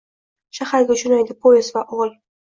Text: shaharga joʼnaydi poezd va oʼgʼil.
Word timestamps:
shaharga 0.59 0.95
joʼnaydi 1.01 1.35
poezd 1.43 1.75
va 1.75 1.83
oʼgʼil. 1.83 2.15